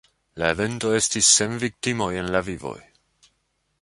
[0.43, 2.77] La evento estis sen viktimoj en la vivoj.